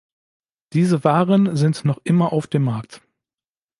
Diese 0.73 1.03
Waren 1.03 1.55
sind 1.55 1.85
noch 1.85 1.99
immer 2.03 2.33
auf 2.33 2.47
dem 2.47 2.63
Markt. 2.63 3.03